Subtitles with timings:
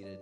[0.00, 0.18] seated.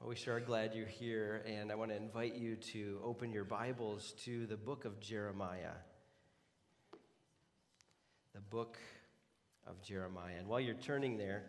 [0.00, 3.32] Well, we sure are glad you're here, and I want to invite you to open
[3.32, 5.76] your Bibles to the book of Jeremiah.
[8.34, 8.76] The book
[9.66, 10.34] of Jeremiah.
[10.38, 11.44] And while you're turning there,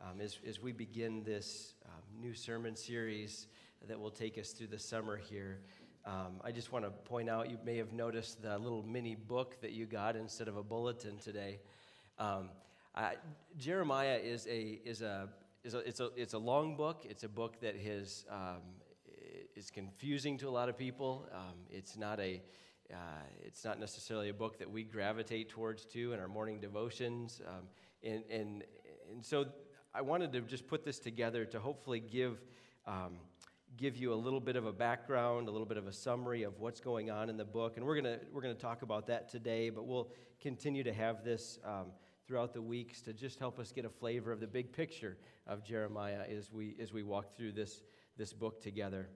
[0.00, 3.46] um, as, as we begin this um, new sermon series
[3.86, 5.60] that will take us through the summer here,
[6.04, 9.60] um, I just want to point out you may have noticed the little mini book
[9.62, 11.60] that you got instead of a bulletin today.
[12.18, 12.50] Um,
[12.94, 13.14] I,
[13.56, 15.28] Jeremiah is a, is, a,
[15.64, 17.06] is a, it's a, it's a long book.
[17.08, 18.60] It's a book that has, um,
[19.56, 21.28] is confusing to a lot of people.
[21.32, 22.42] Um, it's, not a,
[22.92, 22.96] uh,
[23.42, 27.40] it's not necessarily a book that we gravitate towards too in our morning devotions.
[27.46, 27.68] Um,
[28.02, 28.64] and, and,
[29.10, 29.46] and so
[29.94, 32.40] I wanted to just put this together to hopefully give
[32.86, 33.18] um,
[33.76, 36.58] give you a little bit of a background, a little bit of a summary of
[36.60, 37.76] what's going on in the book.
[37.76, 41.24] And we're going to we're to talk about that today, but we'll continue to have
[41.24, 41.86] this um,
[42.32, 45.62] throughout the weeks to just help us get a flavor of the big picture of
[45.62, 47.82] Jeremiah as we, as we walk through this,
[48.16, 49.06] this book together.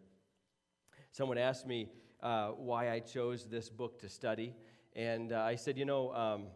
[1.12, 1.88] Someone asked me
[2.22, 4.52] uh, why I chose this book to study.
[4.94, 6.48] And uh, I said, you know, um,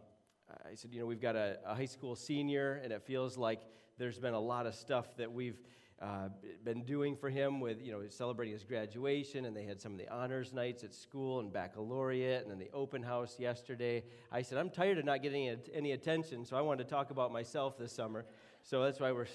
[0.63, 3.61] I said, you know, we've got a, a high school senior, and it feels like
[3.97, 5.59] there's been a lot of stuff that we've
[6.01, 6.29] uh,
[6.63, 9.99] been doing for him with, you know, celebrating his graduation, and they had some of
[9.99, 14.03] the honors nights at school and baccalaureate, and then the open house yesterday.
[14.31, 17.31] I said, I'm tired of not getting any, attention, so I wanted to talk about
[17.31, 18.25] myself this summer.
[18.63, 19.27] So that's why we're.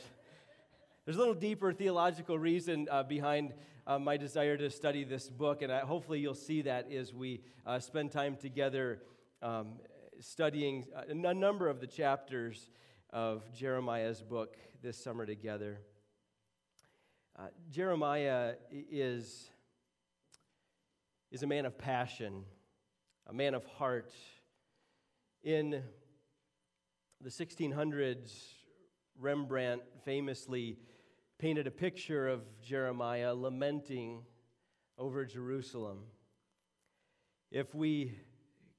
[1.04, 3.54] There's a little deeper theological reason uh, behind
[3.86, 7.42] uh, my desire to study this book, and I, hopefully you'll see that as we
[7.64, 8.98] uh, spend time together
[9.40, 9.74] um,
[10.18, 12.70] studying uh, a number of the chapters
[13.10, 15.78] of Jeremiah's book this summer together.
[17.38, 19.50] Uh, Jeremiah is,
[21.30, 22.44] is a man of passion,
[23.26, 24.10] a man of heart.
[25.42, 25.82] In
[27.20, 28.32] the 1600s,
[29.20, 30.78] Rembrandt famously
[31.38, 34.22] painted a picture of Jeremiah lamenting
[34.96, 36.04] over Jerusalem.
[37.50, 38.14] If we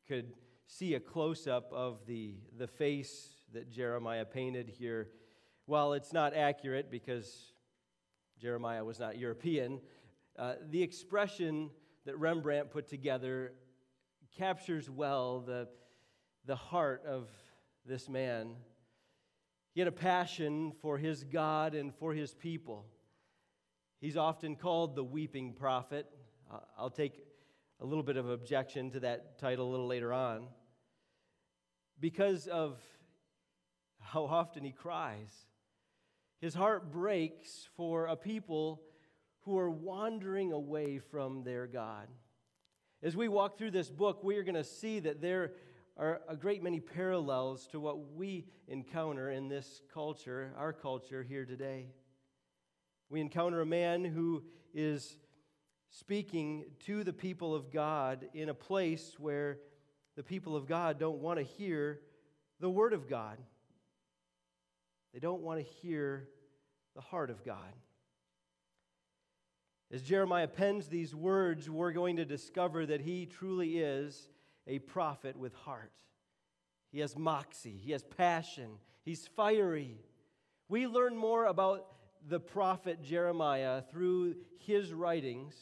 [0.08, 0.34] could
[0.66, 5.10] see a close up of the, the face that Jeremiah painted here,
[5.68, 7.54] while it's not accurate because
[8.40, 9.80] Jeremiah was not European.
[10.38, 11.70] Uh, the expression
[12.06, 13.54] that Rembrandt put together
[14.38, 15.68] captures well the,
[16.46, 17.28] the heart of
[17.86, 18.56] this man.
[19.74, 22.86] He had a passion for his God and for his people.
[24.00, 26.06] He's often called the weeping prophet.
[26.78, 27.24] I'll take
[27.80, 30.48] a little bit of objection to that title a little later on
[32.00, 32.80] because of
[34.00, 35.46] how often he cries.
[36.40, 38.82] His heart breaks for a people
[39.42, 42.08] who are wandering away from their God.
[43.02, 45.54] As we walk through this book, we are going to see that there
[45.98, 51.46] are a great many parallels to what we encounter in this culture, our culture here
[51.46, 51.88] today.
[53.10, 54.44] We encounter a man who
[54.74, 55.18] is
[55.90, 59.60] speaking to the people of God in a place where
[60.16, 62.02] the people of God don't want to hear
[62.60, 63.38] the Word of God.
[65.18, 66.28] They don't want to hear
[66.94, 67.74] the heart of God.
[69.92, 74.30] As Jeremiah pens these words, we're going to discover that he truly is
[74.68, 75.92] a prophet with heart.
[76.92, 78.70] He has moxie, he has passion,
[79.06, 79.98] he's fiery.
[80.70, 81.88] We learn more about
[82.30, 85.56] the prophet Jeremiah through his writings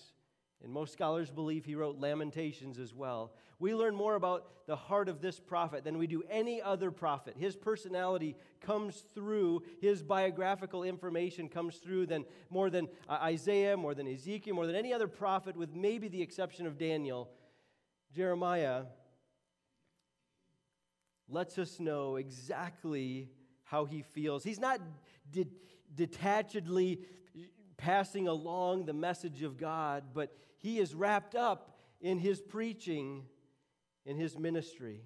[0.65, 3.31] and most scholars believe he wrote Lamentations as well.
[3.59, 7.35] We learn more about the heart of this prophet than we do any other prophet.
[7.37, 13.93] His personality comes through, his biographical information comes through than more than uh, Isaiah, more
[13.93, 17.29] than Ezekiel, more than any other prophet, with maybe the exception of Daniel.
[18.11, 18.85] Jeremiah
[21.29, 23.29] lets us know exactly
[23.65, 24.43] how he feels.
[24.43, 24.81] He's not
[25.29, 25.45] de-
[25.95, 27.01] detachedly
[27.77, 33.23] passing along the message of God, but he is wrapped up in his preaching,
[34.05, 35.01] in his ministry.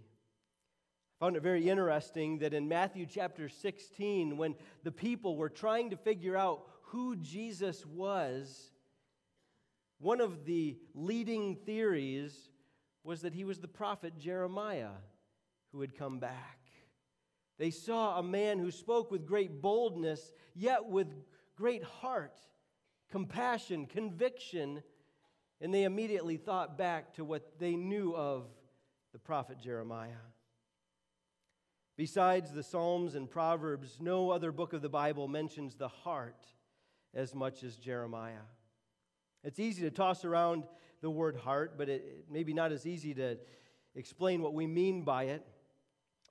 [1.19, 5.89] I found it very interesting that in Matthew chapter 16, when the people were trying
[5.89, 8.71] to figure out who Jesus was,
[9.99, 12.49] one of the leading theories
[13.03, 14.91] was that he was the prophet Jeremiah
[15.71, 16.59] who had come back.
[17.57, 21.07] They saw a man who spoke with great boldness, yet with
[21.55, 22.39] great heart,
[23.11, 24.83] compassion, conviction,
[25.61, 28.47] and they immediately thought back to what they knew of
[29.11, 30.23] the prophet Jeremiah.
[31.97, 36.45] Besides the Psalms and Proverbs, no other book of the Bible mentions the heart
[37.13, 38.45] as much as Jeremiah.
[39.43, 40.63] It's easy to toss around
[41.01, 43.37] the word heart, but it maybe not as easy to
[43.95, 45.45] explain what we mean by it.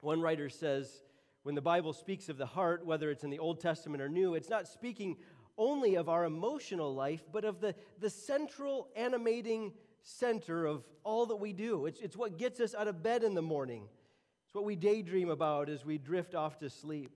[0.01, 1.03] One writer says
[1.43, 4.35] when the Bible speaks of the heart, whether it's in the Old Testament or New,
[4.35, 5.17] it's not speaking
[5.59, 9.73] only of our emotional life, but of the, the central animating
[10.03, 11.87] center of all that we do.
[11.87, 13.89] It's, it's what gets us out of bed in the morning,
[14.47, 17.11] it's what we daydream about as we drift off to sleep.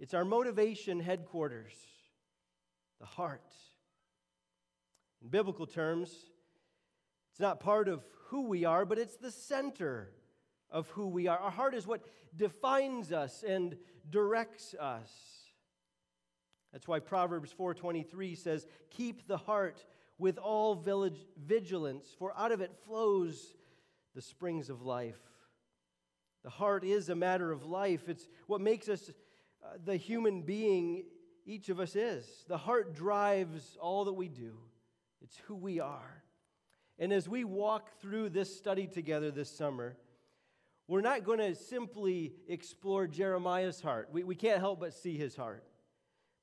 [0.00, 1.72] It's our motivation headquarters,
[3.00, 3.52] the heart.
[5.22, 6.14] In biblical terms,
[7.32, 10.10] it's not part of who we are, but it's the center
[10.70, 11.38] of who we are.
[11.38, 12.02] Our heart is what
[12.36, 13.76] defines us and
[14.10, 15.10] directs us.
[16.72, 19.84] That's why Proverbs 4:23 says, "Keep the heart
[20.18, 23.54] with all vigilance, for out of it flows
[24.14, 25.20] the springs of life."
[26.42, 28.08] The heart is a matter of life.
[28.08, 29.10] It's what makes us
[29.62, 31.04] uh, the human being
[31.44, 32.44] each of us is.
[32.46, 34.58] The heart drives all that we do.
[35.20, 36.22] It's who we are.
[36.98, 39.96] And as we walk through this study together this summer,
[40.86, 44.08] we're not going to simply explore Jeremiah's heart.
[44.12, 45.64] We, we can't help but see his heart.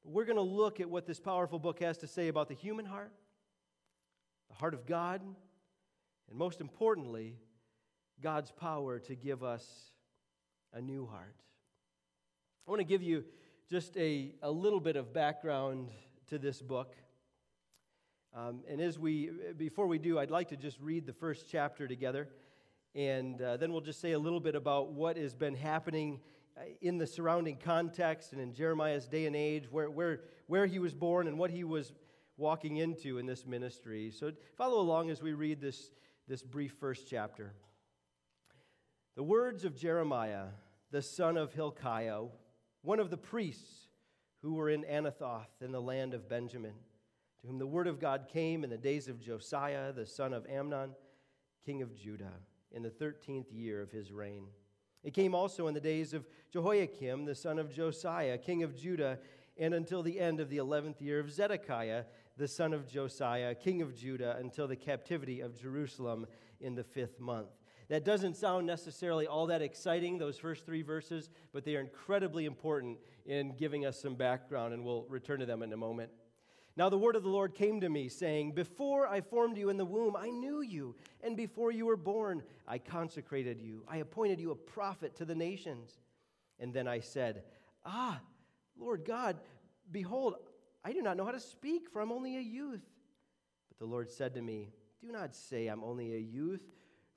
[0.07, 2.85] We're going to look at what this powerful book has to say about the human
[2.85, 3.11] heart,
[4.49, 5.19] the heart of God,
[6.29, 7.39] and most importantly,
[8.21, 9.65] God's power to give us
[10.73, 11.35] a new heart.
[12.67, 13.23] I want to give you
[13.67, 15.89] just a, a little bit of background
[16.27, 16.95] to this book.
[18.35, 21.87] Um, and as we, before we do, I'd like to just read the first chapter
[21.87, 22.29] together.
[22.93, 26.19] And uh, then we'll just say a little bit about what has been happening
[26.57, 30.79] Uh, in the surrounding context and in Jeremiah's day and age, where, where, where he
[30.79, 31.91] was born and what he was
[32.37, 34.11] walking into in this ministry.
[34.11, 35.91] So follow along as we read this,
[36.27, 37.53] this brief first chapter.
[39.15, 40.47] The words of Jeremiah,
[40.91, 42.23] the son of Hilkiah,
[42.81, 43.87] one of the priests
[44.41, 46.73] who were in Anathoth in the land of Benjamin
[47.41, 50.45] to whom the word of God came in the days of Josiah, the son of
[50.47, 50.91] Amon,
[51.65, 52.33] king of Judah,
[52.71, 54.47] in the 13th year of his reign.
[55.05, 59.19] It came also in the days of Jehoiakim, the son of Josiah, king of Judah,
[59.55, 62.05] and until the end of the 11th year of Zedekiah,
[62.37, 66.25] the son of Josiah, king of Judah, until the captivity of Jerusalem
[66.59, 67.49] in the fifth month.
[67.87, 72.45] That doesn't sound necessarily all that exciting, those first three verses, but they are incredibly
[72.45, 72.97] important
[73.27, 76.09] in giving us some background, and we'll return to them in a moment.
[76.77, 79.77] Now the word of the Lord came to me, saying, Before I formed you in
[79.77, 83.83] the womb, I knew you, and before you were born, I consecrated you.
[83.87, 85.97] I appointed you a prophet to the nations.
[86.59, 87.43] And then I said,
[87.85, 88.19] Ah,
[88.77, 89.37] Lord God,
[89.91, 90.35] behold,
[90.83, 92.83] I do not know how to speak, for I'm only a youth.
[93.69, 94.69] But the Lord said to me,
[95.01, 96.61] Do not say I'm only a youth,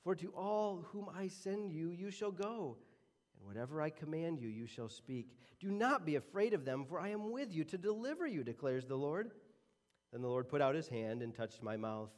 [0.05, 2.77] for to all whom I send you, you shall go.
[3.37, 5.33] And whatever I command you, you shall speak.
[5.59, 8.87] Do not be afraid of them, for I am with you to deliver you, declares
[8.87, 9.33] the Lord.
[10.13, 12.11] Then the Lord put out his hand and touched my mouth.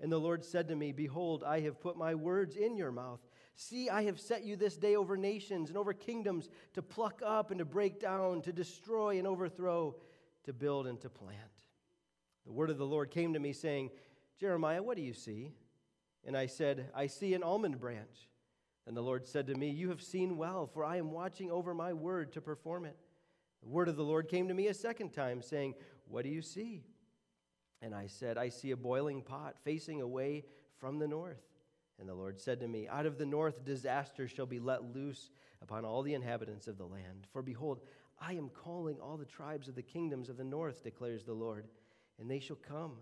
[0.00, 3.20] And the Lord said to me, Behold, I have put my words in your mouth.
[3.54, 7.50] See, I have set you this day over nations and over kingdoms to pluck up
[7.50, 9.96] and to break down, to destroy and overthrow,
[10.44, 11.38] to build and to plant.
[12.44, 13.90] The word of the Lord came to me, saying,
[14.38, 15.52] Jeremiah, what do you see?
[16.26, 18.28] And I said, I see an almond branch.
[18.86, 21.74] And the Lord said to me, You have seen well, for I am watching over
[21.74, 22.96] my word to perform it.
[23.62, 25.74] The word of the Lord came to me a second time, saying,
[26.08, 26.82] What do you see?
[27.82, 30.44] And I said, I see a boiling pot facing away
[30.78, 31.42] from the north.
[31.98, 35.30] And the Lord said to me, Out of the north disaster shall be let loose
[35.62, 37.26] upon all the inhabitants of the land.
[37.32, 37.80] For behold,
[38.20, 41.66] I am calling all the tribes of the kingdoms of the north, declares the Lord,
[42.18, 42.92] and they shall come.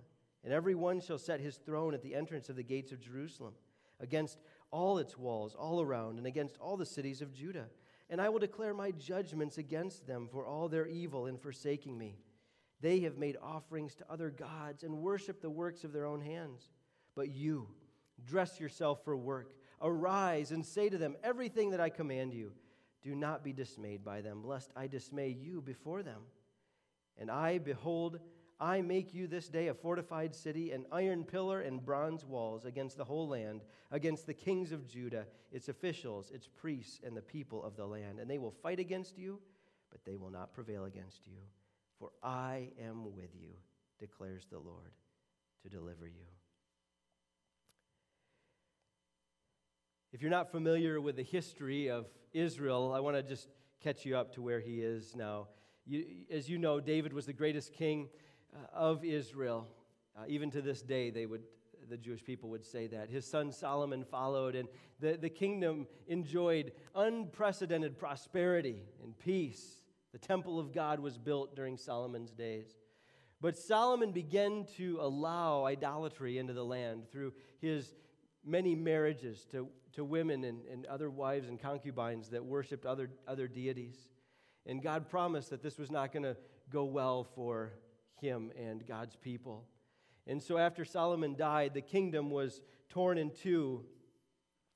[0.44, 3.54] And every one shall set his throne at the entrance of the gates of Jerusalem,
[4.00, 4.38] against
[4.70, 7.66] all its walls, all around, and against all the cities of Judah.
[8.10, 12.16] And I will declare my judgments against them for all their evil in forsaking me.
[12.84, 16.68] They have made offerings to other gods and worship the works of their own hands.
[17.14, 17.68] But you,
[18.26, 19.54] dress yourself for work.
[19.80, 22.52] Arise and say to them everything that I command you.
[23.00, 26.20] Do not be dismayed by them, lest I dismay you before them.
[27.16, 28.18] And I, behold,
[28.60, 32.98] I make you this day a fortified city, an iron pillar and bronze walls against
[32.98, 33.62] the whole land,
[33.92, 38.18] against the kings of Judah, its officials, its priests, and the people of the land.
[38.20, 39.40] And they will fight against you,
[39.90, 41.38] but they will not prevail against you.
[42.04, 43.54] For I am with you,
[43.98, 44.92] declares the Lord,
[45.62, 46.26] to deliver you.
[50.12, 53.48] If you're not familiar with the history of Israel, I want to just
[53.82, 55.48] catch you up to where he is now.
[55.86, 58.10] You, as you know, David was the greatest king
[58.54, 59.66] uh, of Israel.
[60.14, 61.44] Uh, even to this day, they would,
[61.88, 63.08] the Jewish people would say that.
[63.08, 64.68] His son Solomon followed, and
[65.00, 69.83] the, the kingdom enjoyed unprecedented prosperity and peace.
[70.14, 72.68] The temple of God was built during Solomon's days.
[73.40, 77.92] But Solomon began to allow idolatry into the land through his
[78.44, 83.48] many marriages to, to women and, and other wives and concubines that worshiped other, other
[83.48, 84.06] deities.
[84.66, 86.36] And God promised that this was not going to
[86.70, 87.72] go well for
[88.20, 89.64] him and God's people.
[90.28, 93.84] And so after Solomon died, the kingdom was torn in two.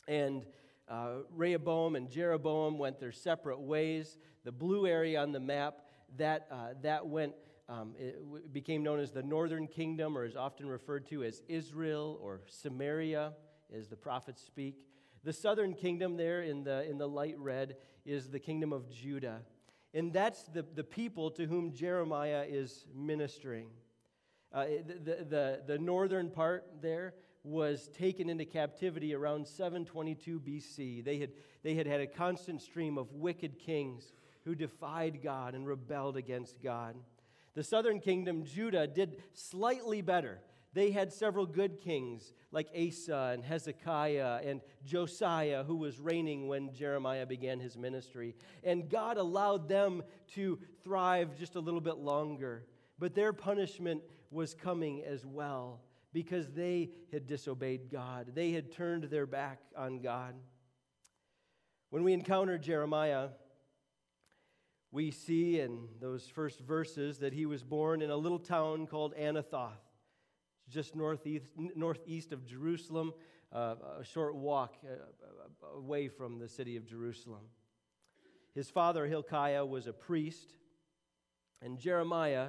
[0.09, 0.45] And
[0.89, 4.19] uh, Rehoboam and Jeroboam went their separate ways.
[4.45, 5.83] The blue area on the map,
[6.17, 7.35] that, uh, that went,
[7.69, 12.19] um, it became known as the northern kingdom, or is often referred to as Israel
[12.23, 13.33] or Samaria,
[13.77, 14.77] as the prophets speak.
[15.25, 17.77] The southern kingdom, there in the, in the light red,
[18.07, 19.43] is the kingdom of Judah.
[19.93, 23.69] And that's the, the people to whom Jeremiah is ministering.
[24.53, 27.13] Uh, the, the, the northern part there
[27.45, 31.05] was taken into captivity around 722 BC.
[31.05, 31.31] They had,
[31.63, 34.13] they had had a constant stream of wicked kings
[34.45, 36.97] who defied God and rebelled against God.
[37.55, 40.41] The southern kingdom, Judah, did slightly better.
[40.75, 46.73] They had several good kings like Asa and Hezekiah and Josiah, who was reigning when
[46.73, 48.35] Jeremiah began his ministry.
[48.63, 50.03] And God allowed them
[50.35, 52.65] to thrive just a little bit longer.
[52.99, 55.81] But their punishment was coming as well
[56.23, 58.33] because they had disobeyed God.
[58.35, 60.35] They had turned their back on God.
[61.91, 63.29] When we encounter Jeremiah,
[64.91, 69.15] we see in those first verses that he was born in a little town called
[69.15, 69.79] Anathoth,
[70.69, 73.15] just northeast, northeast of Jerusalem,
[73.53, 77.43] uh, a short walk uh, away from the city of Jerusalem.
[78.57, 80.51] His father, Hilkiah, was a priest,
[81.63, 82.49] and Jeremiah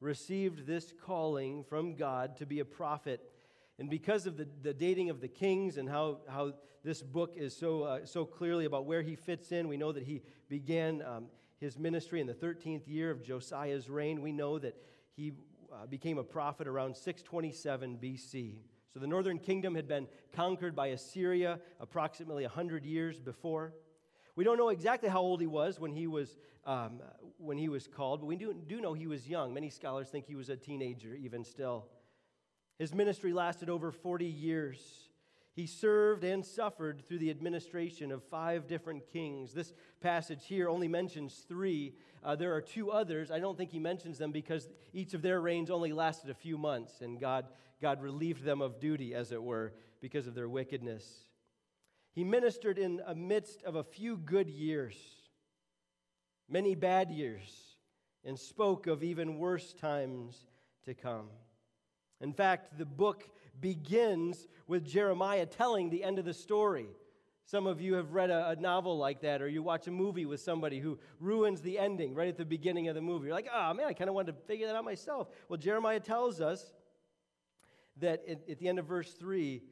[0.00, 3.20] received this calling from God to be a prophet.
[3.78, 7.56] And because of the, the dating of the kings and how, how this book is
[7.56, 11.26] so, uh, so clearly about where he fits in, we know that he began um,
[11.58, 14.22] his ministry in the 13th year of Josiah's reign.
[14.22, 14.76] We know that
[15.14, 15.32] he
[15.72, 18.56] uh, became a prophet around 627 BC.
[18.92, 23.74] So the northern kingdom had been conquered by Assyria approximately 100 years before.
[24.36, 27.00] We don't know exactly how old he was when he was, um,
[27.38, 29.52] when he was called, but we do, do know he was young.
[29.52, 31.86] Many scholars think he was a teenager, even still.
[32.78, 35.10] His ministry lasted over 40 years.
[35.52, 39.52] He served and suffered through the administration of five different kings.
[39.52, 41.94] This passage here only mentions three.
[42.22, 43.30] Uh, there are two others.
[43.30, 46.56] I don't think he mentions them because each of their reigns only lasted a few
[46.56, 47.46] months, and God,
[47.82, 51.26] God relieved them of duty, as it were, because of their wickedness.
[52.12, 54.96] He ministered in the midst of a few good years,
[56.48, 57.76] many bad years,
[58.24, 60.46] and spoke of even worse times
[60.84, 61.28] to come.
[62.20, 63.28] In fact, the book
[63.60, 66.88] begins with Jeremiah telling the end of the story.
[67.44, 70.26] Some of you have read a, a, novel like that, or you watch a movie
[70.26, 73.26] with somebody who ruins the ending right at the beginning of the movie.
[73.26, 75.28] You're like, oh man, I kind of wanted to figure that out myself.
[75.48, 76.72] Well, Jeremiah tells us
[77.96, 79.62] that at, at the end of verse 3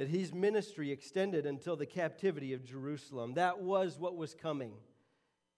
[0.00, 3.34] that his ministry extended until the captivity of Jerusalem.
[3.34, 4.72] That was what was coming.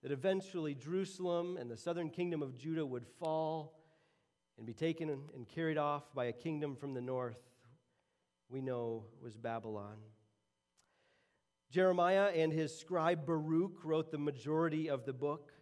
[0.03, 3.79] That eventually Jerusalem and the southern kingdom of Judah would fall
[4.59, 7.39] and be taken and carried off by a kingdom from the north
[8.49, 9.99] we know was Babylon.
[11.71, 15.53] Jeremiah and his scribe Baruch wrote the majority of the book.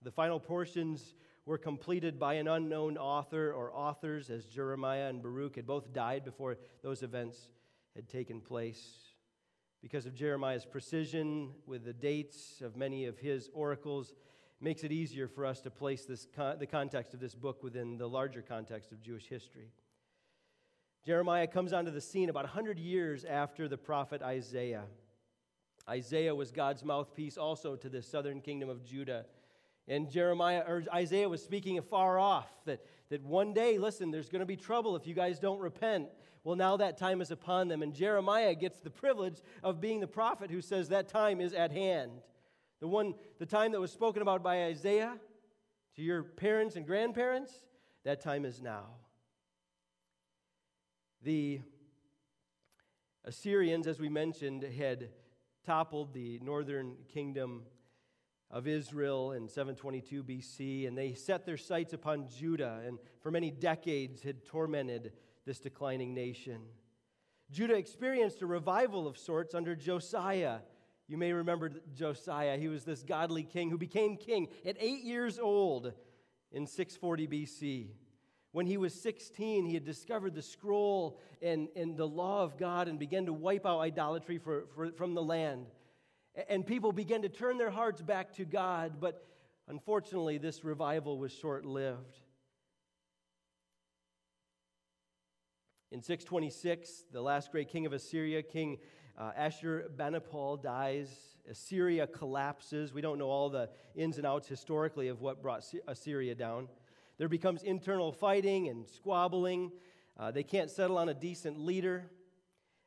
[0.00, 5.56] The final portions were completed by an unknown author or authors, as Jeremiah and Baruch
[5.56, 7.48] had both died before those events
[7.94, 8.82] had taken place.
[9.80, 14.14] Because of Jeremiah's precision with the dates of many of his oracles,
[14.60, 17.98] makes it easier for us to place this con- the context of this book within
[17.98, 19.72] the larger context of Jewish history.
[21.04, 24.84] Jeremiah comes onto the scene about 100 years after the prophet Isaiah.
[25.88, 29.26] Isaiah was God's mouthpiece also to the southern kingdom of Judah.
[29.88, 34.40] And Jeremiah or Isaiah was speaking afar off that, that one day, listen, there's going
[34.40, 36.08] to be trouble if you guys don't repent.
[36.44, 37.82] Well, now that time is upon them.
[37.82, 41.72] And Jeremiah gets the privilege of being the prophet who says that time is at
[41.72, 42.12] hand.
[42.80, 45.16] The one, the time that was spoken about by Isaiah
[45.96, 47.52] to your parents and grandparents,
[48.04, 48.86] that time is now.
[51.22, 51.60] The
[53.24, 55.10] Assyrians, as we mentioned, had
[55.64, 57.62] toppled the northern kingdom
[58.52, 63.50] of Israel in 722 BC, and they set their sights upon Judah, and for many
[63.50, 65.12] decades had tormented
[65.44, 66.60] this declining nation.
[67.50, 70.58] Judah experienced a revival of sorts under Josiah
[71.12, 72.56] you may remember Josiah.
[72.56, 75.92] He was this godly king who became king at eight years old
[76.52, 77.88] in 640 BC.
[78.52, 82.88] When he was 16, he had discovered the scroll and, and the law of God
[82.88, 85.66] and began to wipe out idolatry for, for, from the land.
[86.48, 89.26] And people began to turn their hearts back to God, but
[89.68, 92.20] unfortunately, this revival was short lived.
[95.90, 98.78] In 626, the last great king of Assyria, King
[99.18, 102.92] uh, Ashurbanipal dies Assyria collapses.
[102.92, 106.68] We don't know all the ins and outs historically of what brought Assyria down.
[107.18, 109.72] There becomes internal fighting and squabbling.
[110.18, 112.04] Uh, they can't settle on a decent leader.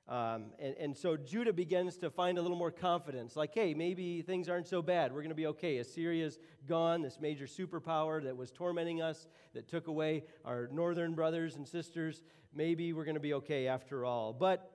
[0.07, 4.21] Um, and, and so Judah begins to find a little more confidence like, hey, maybe
[4.21, 5.11] things aren't so bad.
[5.11, 5.77] We're going to be okay.
[5.79, 11.55] Assyria's gone, this major superpower that was tormenting us, that took away our northern brothers
[11.55, 12.21] and sisters.
[12.53, 14.31] Maybe we're going to be okay after all.
[14.31, 14.71] But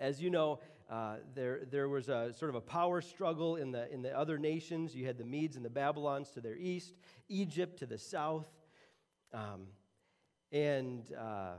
[0.00, 3.92] as you know, uh, there, there was a sort of a power struggle in the,
[3.92, 4.94] in the other nations.
[4.94, 6.94] You had the Medes and the Babylons to their east,
[7.28, 8.48] Egypt to the south.
[9.34, 9.66] Um,
[10.50, 11.56] and uh,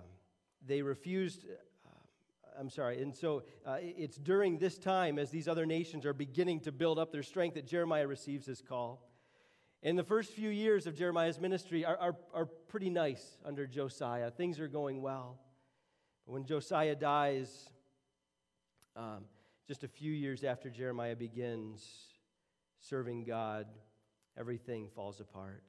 [0.65, 1.45] they refused
[2.59, 3.01] I'm sorry.
[3.01, 6.99] And so uh, it's during this time, as these other nations are beginning to build
[6.99, 9.09] up their strength, that Jeremiah receives his call.
[9.81, 14.29] And the first few years of Jeremiah's ministry are, are, are pretty nice under Josiah.
[14.29, 15.39] Things are going well.
[16.25, 17.69] But when Josiah dies,
[18.97, 19.23] um,
[19.65, 21.87] just a few years after Jeremiah begins
[22.81, 23.67] serving God,
[24.37, 25.63] everything falls apart.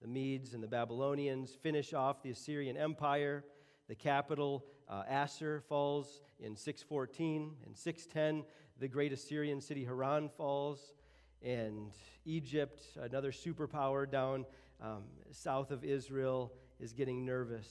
[0.00, 3.44] The Medes and the Babylonians finish off the Assyrian Empire.
[3.88, 4.64] The capital
[4.94, 7.52] uh, Assur falls in 614.
[7.66, 8.44] In 610,
[8.78, 10.94] the great Assyrian city Haran falls.
[11.42, 11.90] And
[12.24, 14.46] Egypt, another superpower down
[14.80, 17.68] um, south of Israel, is getting nervous.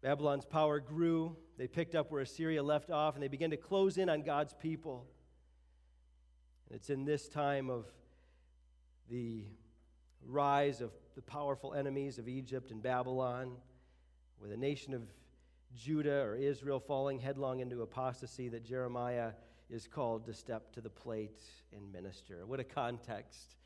[0.00, 1.36] Babylon's power grew.
[1.58, 4.54] They picked up where Assyria left off, and they began to close in on God's
[4.54, 5.06] people.
[6.68, 7.86] And it's in this time of
[9.10, 9.44] the
[10.24, 13.56] rise of the powerful enemies of Egypt and Babylon,
[14.38, 15.02] where the nation of
[15.74, 19.32] Judah or Israel falling headlong into apostasy that Jeremiah
[19.68, 21.40] is called to step to the plate
[21.72, 22.46] and minister.
[22.46, 23.56] What a context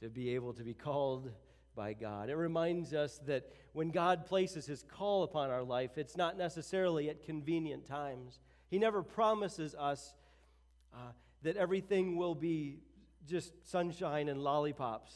[0.00, 1.30] to be able to be called
[1.74, 2.28] by God.
[2.28, 7.08] It reminds us that when God places his call upon our life, it's not necessarily
[7.08, 8.40] at convenient times.
[8.68, 10.14] He never promises us
[10.92, 12.80] uh, that everything will be
[13.28, 15.14] just sunshine and lollipops.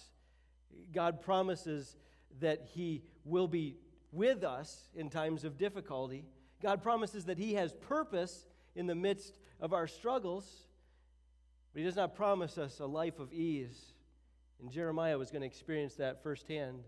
[0.93, 1.97] God promises
[2.41, 3.76] that he will be
[4.12, 6.25] with us in times of difficulty.
[6.62, 8.46] God promises that He has purpose
[8.76, 10.66] in the midst of our struggles,
[11.72, 13.92] but He does not promise us a life of ease.
[14.60, 16.84] And Jeremiah was going to experience that firsthand.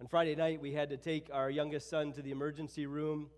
[0.00, 3.30] On Friday night, we had to take our youngest son to the emergency room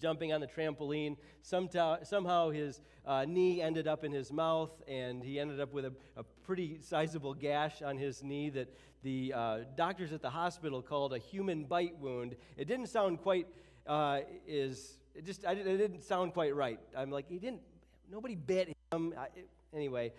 [0.00, 1.16] jumping on the trampoline.
[1.42, 5.84] Somehow, somehow his uh, knee ended up in his mouth, and he ended up with
[5.84, 8.68] a, a pretty sizable gash on his knee that
[9.02, 12.36] the uh, doctors at the hospital called a human bite wound.
[12.56, 13.46] It didn't sound quite
[13.86, 16.80] uh, is it just I, it didn't sound quite right.
[16.96, 17.62] I'm like he didn't.
[18.10, 19.14] Nobody bit him.
[19.18, 19.28] I,
[19.74, 20.12] anyway,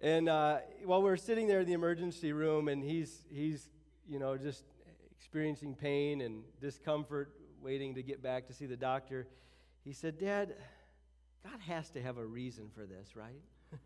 [0.00, 3.68] and uh, while we are sitting there in the emergency room, and he's he's
[4.08, 4.64] you know just
[5.18, 9.26] experiencing pain and discomfort waiting to get back to see the doctor,
[9.84, 10.54] he said, Dad,
[11.44, 13.42] God has to have a reason for this, right?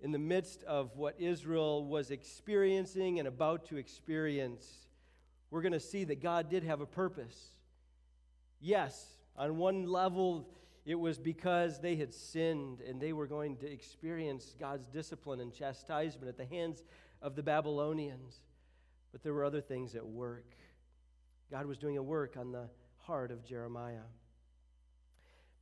[0.00, 4.88] in the midst of what Israel was experiencing and about to experience,
[5.50, 7.50] we're going to see that God did have a purpose.
[8.60, 10.48] Yes, on one level,
[10.84, 15.52] it was because they had sinned and they were going to experience God's discipline and
[15.52, 16.82] chastisement at the hands
[17.20, 18.40] of the Babylonians.
[19.12, 20.44] But there were other things at work.
[21.50, 24.02] God was doing a work on the heart of Jeremiah.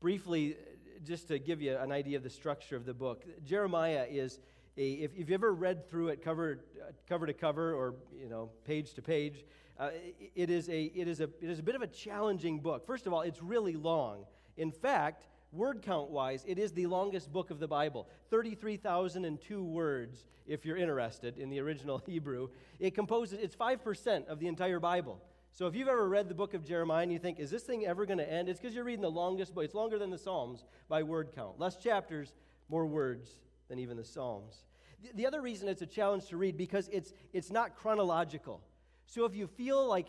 [0.00, 0.56] Briefly,
[1.04, 4.38] just to give you an idea of the structure of the book, Jeremiah is
[4.78, 6.60] a, if, you've ever read through it cover,
[7.06, 9.44] cover to cover or, you know, page to page,
[9.78, 9.90] uh,
[10.34, 12.86] it, is a, it, is a, it is a bit of a challenging book.
[12.86, 14.24] First of all, it's really long.
[14.56, 20.24] In fact, word count wise, it is the longest book of the Bible 33,002 words,
[20.46, 22.48] if you're interested in the original Hebrew.
[22.80, 25.20] It composes, it's 5% of the entire Bible.
[25.54, 27.86] So if you've ever read the book of Jeremiah and you think, is this thing
[27.86, 28.48] ever going to end?
[28.48, 29.64] It's because you're reading the longest book.
[29.64, 31.60] It's longer than the Psalms by word count.
[31.60, 32.34] Less chapters,
[32.68, 33.38] more words
[33.68, 34.64] than even the Psalms.
[35.00, 38.62] The, the other reason it's a challenge to read because it's it's not chronological.
[39.06, 40.08] So if you feel like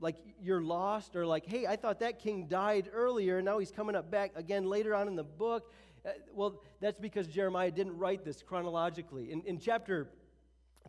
[0.00, 3.70] like you're lost or like, hey, I thought that king died earlier, and now he's
[3.70, 5.74] coming up back again later on in the book.
[6.06, 9.30] Uh, well, that's because Jeremiah didn't write this chronologically.
[9.30, 10.08] In, in chapter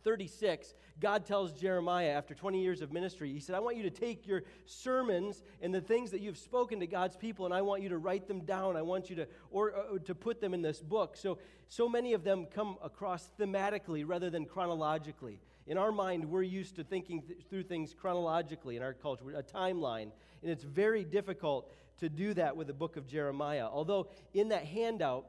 [0.08, 3.90] 36, God tells Jeremiah after 20 years of ministry, He said, I want you to
[3.90, 7.84] take your sermons and the things that you've spoken to God's people, and I want
[7.84, 8.78] you to write them down.
[8.78, 11.18] I want you to, or, or to put them in this book.
[11.18, 15.42] So, so many of them come across thematically rather than chronologically.
[15.66, 19.44] In our mind, we're used to thinking th- through things chronologically in our culture, a
[19.44, 20.12] timeline.
[20.42, 23.68] And it's very difficult to do that with the book of Jeremiah.
[23.70, 25.26] Although, in that handout,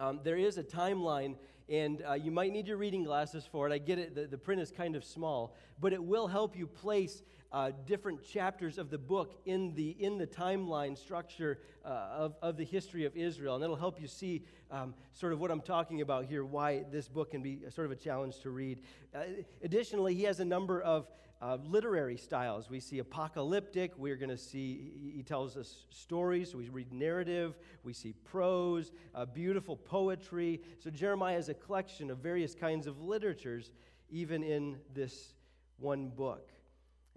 [0.00, 1.36] um, there is a timeline
[1.68, 3.72] and uh, you might need your reading glasses for it.
[3.72, 6.66] I get it, the, the print is kind of small, but it will help you
[6.66, 7.22] place
[7.52, 12.56] uh, different chapters of the book in the, in the timeline structure uh, of, of
[12.56, 13.54] the history of Israel.
[13.54, 17.08] And it'll help you see um, sort of what I'm talking about here, why this
[17.08, 18.80] book can be sort of a challenge to read.
[19.14, 19.20] Uh,
[19.62, 21.06] additionally, he has a number of
[21.42, 22.70] uh, literary styles.
[22.70, 27.56] We see apocalyptic, we're going to see, he tells us stories, so we read narrative,
[27.82, 30.60] we see prose, uh, beautiful poetry.
[30.78, 33.72] So Jeremiah is a collection of various kinds of literatures,
[34.08, 35.34] even in this
[35.78, 36.50] one book.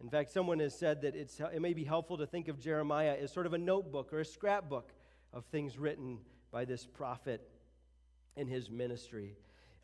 [0.02, 3.16] In fact, someone has said that it's, it may be helpful to think of Jeremiah
[3.20, 4.92] as sort of a notebook or a scrapbook
[5.34, 6.20] of things written
[6.52, 7.48] by this prophet
[8.36, 9.36] in his ministry.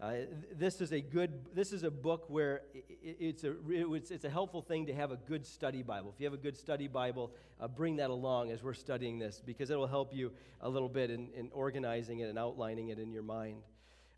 [0.02, 0.14] Uh,
[0.58, 2.64] this is a good this is a book where
[3.02, 6.34] it's a it's, a helpful thing to have a good study bible if you have
[6.34, 10.14] a good study bible uh, bring that along as we're studying this because it'll help
[10.14, 13.62] you a little bit in, in organizing it and outlining it in your mind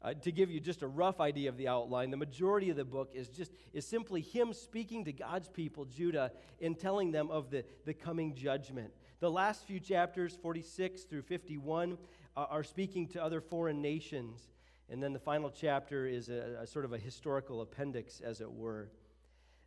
[0.06, 2.86] uh, to give you just a rough idea of the outline, the majority of the
[2.86, 7.50] book is just is simply him speaking to God's people, Judah, and telling them of
[7.50, 8.92] the, the coming judgment.
[9.20, 11.98] The last few chapters, 46 through 51,
[12.38, 14.42] uh, are speaking to other foreign nations.
[14.90, 18.52] And then the final chapter is a, a sort of a historical appendix, as it
[18.52, 18.90] were.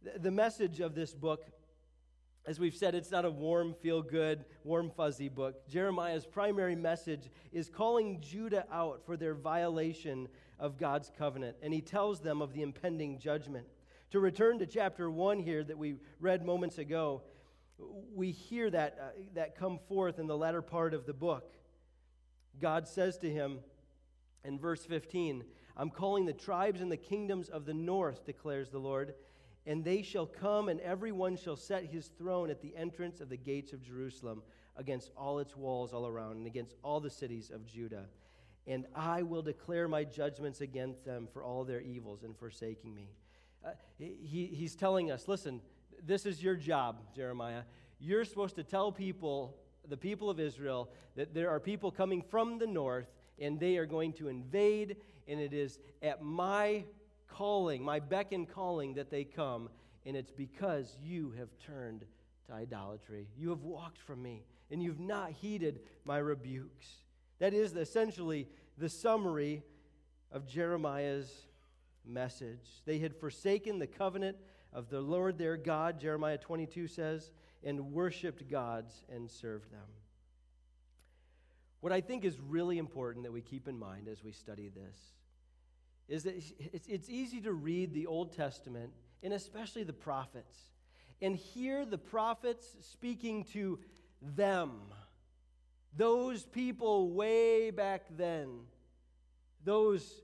[0.03, 1.45] The, the message of this book
[2.49, 5.69] as we've said, it's not a warm, feel good, warm, fuzzy book.
[5.69, 10.29] Jeremiah's primary message is calling Judah out for their violation
[10.59, 13.67] of God's covenant, and he tells them of the impending judgment.
[14.13, 17.21] To return to chapter 1 here that we read moments ago,
[18.15, 21.53] we hear that, uh, that come forth in the latter part of the book.
[22.59, 23.59] God says to him
[24.45, 25.45] in verse 15,
[25.77, 29.15] I'm calling the tribes and the kingdoms of the north, declares the Lord
[29.69, 33.29] and they shall come, and every one shall set his throne at the entrance of
[33.29, 34.43] the gates of Jerusalem,
[34.77, 38.07] against all its walls all around, and against all the cities of Judah.
[38.67, 43.11] And I will declare my judgments against them for all their evils and forsaking me.
[43.63, 45.61] Uh, he, he's telling us listen,
[46.03, 47.63] this is your job, Jeremiah.
[48.01, 49.55] You're supposed to tell people,
[49.87, 53.09] the people of Israel, that there are people coming from the north,
[53.41, 54.97] and they are going to invade,
[55.27, 56.85] and it is at my
[57.29, 59.69] calling, my beck and calling that they come,
[60.07, 62.05] and it's because you have turned
[62.47, 63.29] to idolatry.
[63.37, 66.87] You have walked from me, and you've not heeded my rebukes.
[67.39, 69.63] That is essentially the summary
[70.33, 71.47] of Jeremiah's
[72.05, 72.83] message.
[72.87, 74.37] They had forsaken the covenant
[74.73, 77.31] of the Lord their God, Jeremiah 22 says,
[77.65, 79.87] and worshiped gods and served them.
[81.81, 84.97] What I think is really important that we keep in mind as we study this
[86.09, 86.43] is that
[86.89, 90.57] it's, easy to read the Old Testament, and especially the prophets,
[91.21, 93.79] and hear the prophets speaking to
[94.23, 94.81] them,
[95.97, 98.61] those people way back then,
[99.65, 100.23] those,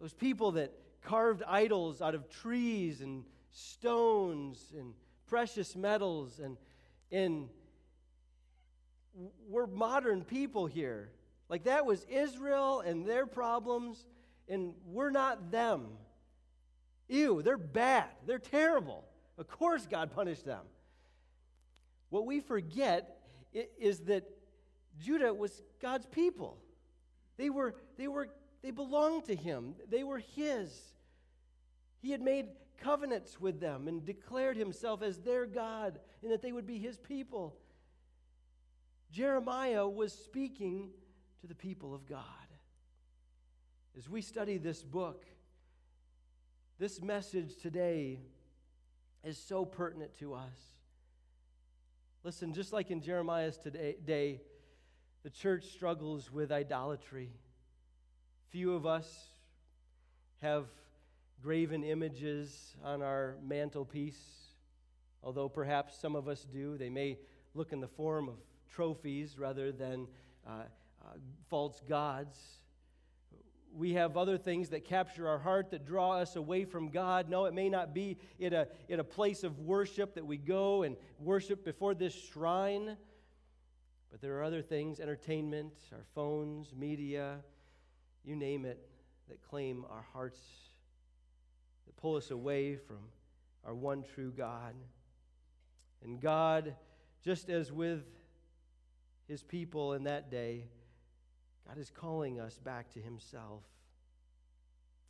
[0.00, 4.94] those people that carved idols out of trees and stones and
[5.26, 6.56] precious metals and,
[7.10, 7.48] and
[9.48, 11.10] we're modern people here.
[11.48, 14.06] Like that was Israel and their problems
[14.48, 15.86] and we're not them.
[17.08, 18.08] Ew, they're bad.
[18.26, 19.04] They're terrible.
[19.38, 20.62] Of course, God punished them.
[22.10, 23.18] What we forget
[23.52, 24.24] is that
[25.00, 26.58] Judah was God's people.
[27.36, 28.28] They were, they were,
[28.62, 29.74] they belonged to him.
[29.88, 30.70] They were his.
[32.00, 32.46] He had made
[32.80, 36.98] covenants with them and declared himself as their God and that they would be his
[36.98, 37.56] people.
[39.10, 40.90] Jeremiah was speaking
[41.40, 42.24] to the people of God.
[43.98, 45.24] As we study this book,
[46.78, 48.20] this message today
[49.24, 50.58] is so pertinent to us.
[52.22, 54.40] Listen, just like in Jeremiah's today, day,
[55.22, 57.30] the church struggles with idolatry.
[58.50, 59.26] Few of us
[60.40, 60.66] have
[61.42, 64.20] graven images on our mantelpiece,
[65.22, 66.78] although perhaps some of us do.
[66.78, 67.18] They may
[67.54, 68.36] look in the form of
[68.70, 70.06] trophies rather than
[70.46, 70.50] uh,
[71.02, 71.16] uh,
[71.48, 72.60] false gods
[73.74, 77.28] we have other things that capture our heart that draw us away from God.
[77.28, 80.82] No, it may not be in a, in a place of worship that we go
[80.82, 82.96] and worship before this shrine,
[84.10, 87.38] but there are other things entertainment, our phones, media,
[88.24, 88.88] you name it,
[89.28, 90.40] that claim our hearts,
[91.86, 92.98] that pull us away from
[93.64, 94.74] our one true God.
[96.02, 96.74] And God,
[97.22, 98.04] just as with
[99.30, 100.64] his people in that day,
[101.64, 103.62] God is calling us back to Himself.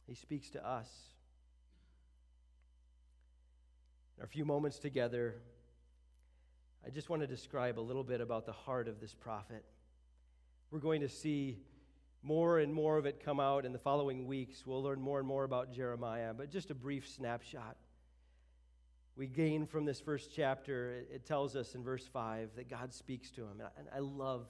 [0.06, 0.88] He speaks to us.
[4.18, 5.36] In our few moments together,
[6.86, 9.64] I just want to describe a little bit about the heart of this prophet.
[10.70, 11.56] We're going to see
[12.22, 14.66] more and more of it come out in the following weeks.
[14.66, 17.78] We'll learn more and more about Jeremiah, but just a brief snapshot.
[19.16, 23.30] We gain from this first chapter, it tells us in verse 5 that God speaks
[23.32, 23.62] to him.
[23.76, 24.46] And I love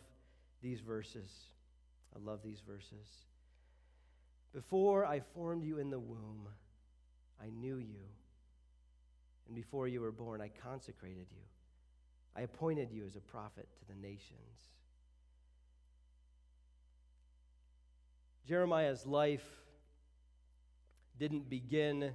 [0.62, 1.33] these verses.
[2.14, 3.09] I love these verses.
[4.53, 6.49] Before I formed you in the womb,
[7.42, 8.03] I knew you.
[9.46, 11.42] And before you were born, I consecrated you.
[12.37, 14.70] I appointed you as a prophet to the nations.
[18.46, 19.44] Jeremiah's life
[21.18, 22.12] didn't begin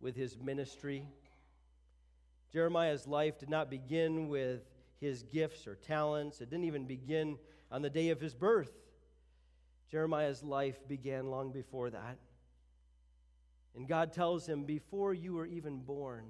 [0.00, 1.06] with his ministry.
[2.52, 4.62] Jeremiah's life did not begin with
[5.00, 6.40] his gifts or talents.
[6.40, 7.38] It didn't even begin
[7.70, 8.72] on the day of his birth.
[9.90, 12.18] Jeremiah's life began long before that.
[13.74, 16.24] And God tells him, Before you were even born,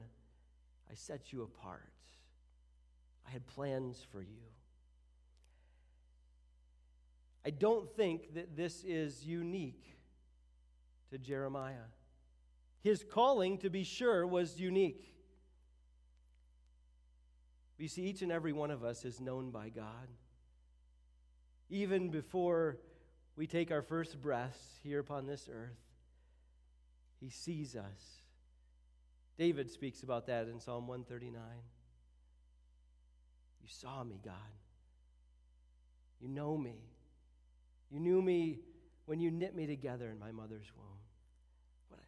[0.91, 1.93] I set you apart.
[3.27, 4.43] I had plans for you.
[7.45, 9.97] I don't think that this is unique
[11.11, 11.89] to Jeremiah.
[12.83, 15.15] His calling, to be sure, was unique.
[17.81, 20.09] You see, each and every one of us is known by God.
[21.71, 22.77] Even before
[23.37, 25.79] we take our first breaths here upon this earth,
[27.21, 28.21] He sees us.
[29.39, 31.41] David speaks about that in Psalm 139.
[33.63, 34.35] You saw me, God.
[36.21, 36.77] You know me.
[37.91, 38.59] You knew me
[39.07, 40.99] when you knit me together in my mother's womb.
[41.89, 42.03] What a,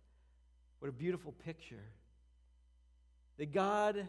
[0.80, 1.88] what a beautiful picture.
[3.38, 4.06] That God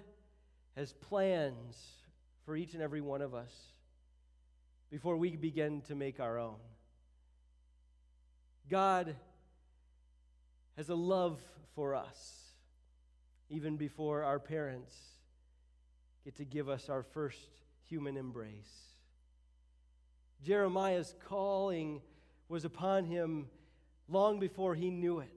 [0.76, 1.78] has plans
[2.46, 3.52] for each and every one of us
[4.90, 6.56] before we begin to make our own.
[8.70, 9.16] God
[10.78, 11.40] has a love
[11.76, 12.44] for us
[13.50, 14.96] even before our parents
[16.24, 17.50] get to give us our first
[17.88, 18.94] human embrace.
[20.44, 22.02] Jeremiah's calling
[22.50, 23.48] was upon him
[24.08, 25.34] long before he knew it.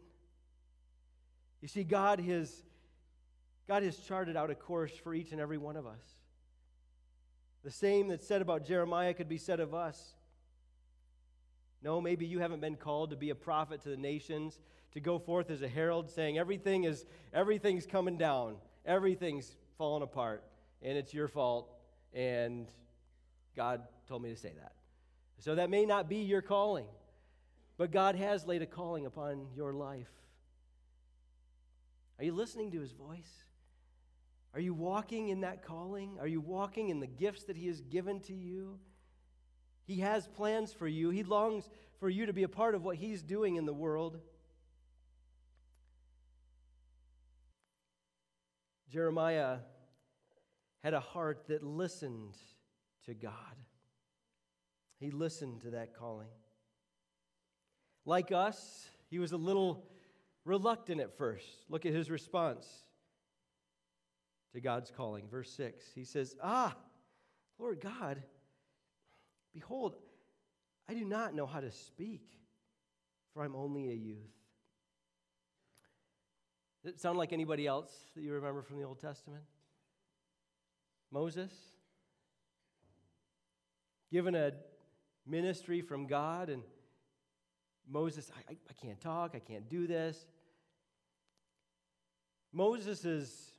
[1.60, 2.62] You see, God has,
[3.68, 6.02] God has charted out a course for each and every one of us.
[7.64, 10.14] The same that's said about Jeremiah could be said of us.
[11.82, 14.58] No, maybe you haven't been called to be a prophet to the nations,
[14.92, 20.44] to go forth as a herald saying everything is everything's coming down, everything's falling apart,
[20.80, 21.70] and it's your fault,
[22.14, 22.68] and
[23.56, 24.72] God told me to say that.
[25.38, 26.86] So that may not be your calling,
[27.76, 30.08] but God has laid a calling upon your life.
[32.18, 33.44] Are you listening to his voice?
[34.56, 36.16] Are you walking in that calling?
[36.18, 38.78] Are you walking in the gifts that he has given to you?
[39.84, 41.10] He has plans for you.
[41.10, 41.68] He longs
[42.00, 44.18] for you to be a part of what he's doing in the world.
[48.88, 49.58] Jeremiah
[50.82, 52.38] had a heart that listened
[53.04, 53.34] to God.
[54.98, 56.30] He listened to that calling.
[58.06, 59.84] Like us, he was a little
[60.46, 61.46] reluctant at first.
[61.68, 62.85] Look at his response
[64.56, 65.28] to God's calling.
[65.30, 65.84] Verse 6.
[65.94, 66.74] He says, Ah,
[67.58, 68.22] Lord God,
[69.52, 69.96] behold,
[70.88, 72.22] I do not know how to speak,
[73.32, 74.32] for I'm only a youth.
[76.82, 79.44] Does it sound like anybody else that you remember from the Old Testament?
[81.10, 81.52] Moses?
[84.10, 84.52] Given a
[85.26, 86.62] ministry from God, and
[87.86, 90.24] Moses, I, I, I can't talk, I can't do this.
[92.54, 93.52] Moses's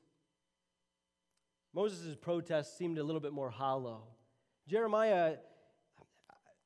[1.74, 4.04] Moses' protest seemed a little bit more hollow.
[4.68, 5.36] Jeremiah,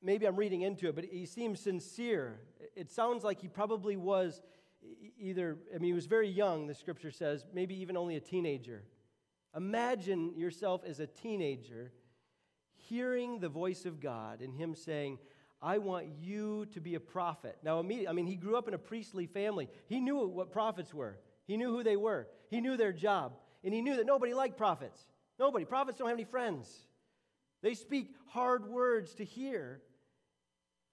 [0.01, 2.39] maybe I'm reading into it, but he seems sincere.
[2.75, 4.41] It sounds like he probably was
[5.19, 8.83] either, I mean, he was very young, the scripture says, maybe even only a teenager.
[9.55, 11.91] Imagine yourself as a teenager
[12.73, 15.19] hearing the voice of God and Him saying,
[15.61, 17.57] I want you to be a prophet.
[17.63, 19.69] Now, immediately, I mean, he grew up in a priestly family.
[19.87, 23.33] He knew what prophets were, he knew who they were, he knew their job,
[23.63, 25.00] and he knew that nobody liked prophets.
[25.39, 25.65] Nobody.
[25.65, 26.67] Prophets don't have any friends.
[27.62, 29.82] They speak hard words to hear.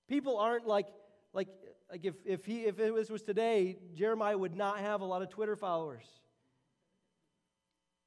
[0.09, 0.87] People aren't like,
[1.33, 1.48] like,
[1.90, 5.28] like if, if, he, if this was today, Jeremiah would not have a lot of
[5.28, 6.07] Twitter followers.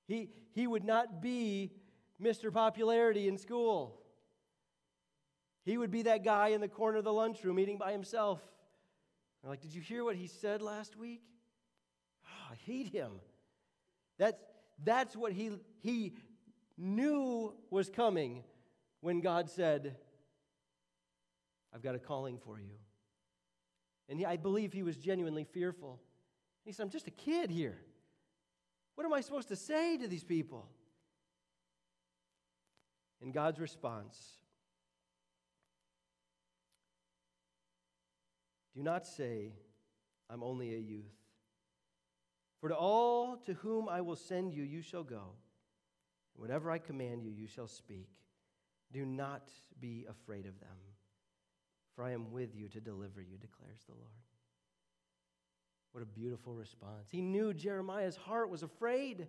[0.07, 1.71] He, he would not be
[2.21, 2.53] Mr.
[2.53, 3.99] Popularity in school.
[5.63, 8.41] He would be that guy in the corner of the lunchroom eating by himself.
[9.43, 11.21] Like, Did you hear what he said last week?
[12.25, 13.11] Oh, I hate him.
[14.17, 14.37] That's,
[14.83, 16.13] that's what he, he
[16.77, 18.43] knew was coming
[19.01, 19.95] when God said,
[21.73, 22.75] I've got a calling for you.
[24.09, 25.99] And he, I believe he was genuinely fearful.
[26.65, 27.77] He said, I'm just a kid here.
[28.95, 30.67] What am I supposed to say to these people?
[33.21, 34.41] And God's response
[38.75, 39.51] Do not say,
[40.29, 41.20] I'm only a youth.
[42.61, 45.33] For to all to whom I will send you, you shall go.
[46.35, 48.07] Whatever I command you, you shall speak.
[48.93, 50.77] Do not be afraid of them,
[51.95, 54.11] for I am with you to deliver you, declares the Lord.
[55.91, 57.07] What a beautiful response.
[57.09, 59.27] He knew Jeremiah's heart was afraid.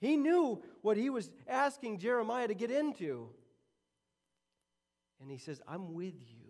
[0.00, 3.28] He knew what he was asking Jeremiah to get into.
[5.20, 6.48] And he says, I'm with you.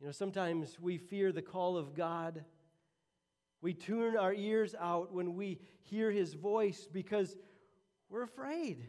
[0.00, 2.44] You know, sometimes we fear the call of God.
[3.60, 7.36] We tune our ears out when we hear his voice because
[8.08, 8.86] we're afraid.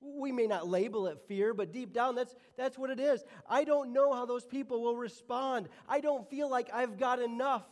[0.00, 3.24] We may not label it fear, but deep down, that's, that's what it is.
[3.48, 5.68] I don't know how those people will respond.
[5.88, 7.64] I don't feel like I've got enough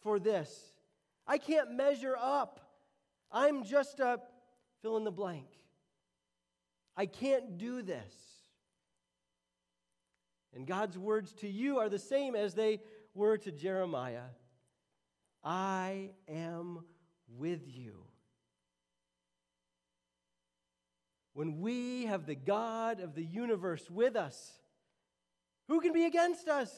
[0.00, 0.52] for this.
[1.26, 2.60] I can't measure up.
[3.32, 4.20] I'm just a
[4.82, 5.48] fill in the blank.
[6.96, 8.14] I can't do this.
[10.54, 12.80] And God's words to you are the same as they
[13.14, 14.28] were to Jeremiah
[15.44, 16.84] I am
[17.36, 18.04] with you.
[21.34, 24.52] When we have the God of the universe with us,
[25.68, 26.72] who can be against us?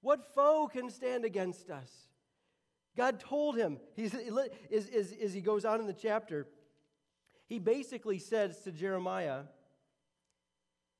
[0.00, 1.90] What foe can stand against us?
[2.96, 6.46] God told him, he's, as, as, as he goes on in the chapter,
[7.48, 9.42] he basically says to Jeremiah,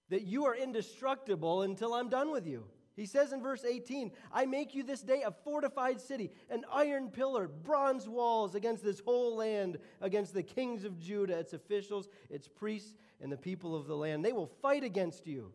[0.09, 2.65] that you are indestructible until I'm done with you.
[2.95, 7.09] He says in verse 18, I make you this day a fortified city, an iron
[7.09, 12.49] pillar, bronze walls against this whole land, against the kings of Judah, its officials, its
[12.49, 14.25] priests, and the people of the land.
[14.25, 15.53] They will fight against you,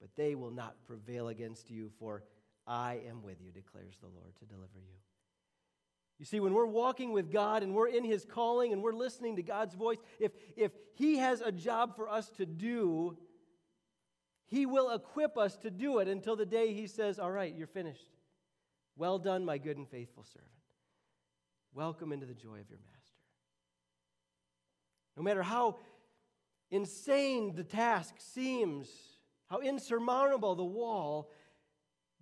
[0.00, 2.22] but they will not prevail against you, for
[2.66, 4.96] I am with you, declares the Lord, to deliver you.
[6.18, 9.36] You see, when we're walking with God and we're in His calling and we're listening
[9.36, 13.16] to God's voice, if, if He has a job for us to do,
[14.46, 17.66] he will equip us to do it until the day He says, All right, you're
[17.66, 18.06] finished.
[18.96, 20.50] Well done, my good and faithful servant.
[21.74, 23.12] Welcome into the joy of your master.
[25.16, 25.78] No matter how
[26.70, 28.88] insane the task seems,
[29.50, 31.30] how insurmountable the wall,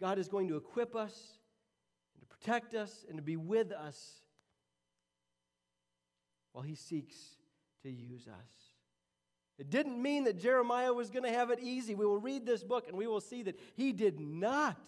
[0.01, 1.39] God is going to equip us
[2.15, 4.23] and to protect us and to be with us
[6.53, 7.15] while He seeks
[7.83, 8.64] to use us.
[9.59, 11.95] It didn't mean that Jeremiah was going to have it easy.
[11.95, 14.81] We will read this book and we will see that he did not.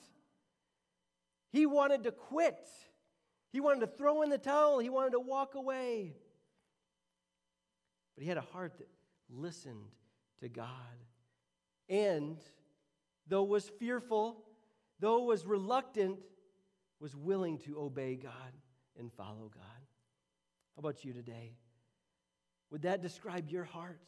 [1.52, 2.68] He wanted to quit,
[3.52, 6.14] he wanted to throw in the towel, he wanted to walk away.
[8.14, 8.88] But he had a heart that
[9.30, 9.84] listened
[10.40, 10.68] to God.
[11.88, 12.38] And
[13.28, 14.42] though was fearful,
[14.98, 16.18] though was reluctant,
[16.98, 18.32] was willing to obey God
[18.98, 19.62] and follow God.
[20.74, 21.54] How about you today?
[22.70, 24.00] Would that describe your heart?